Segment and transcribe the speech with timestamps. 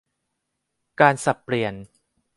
[0.99, 1.73] การสับเปลี่ยน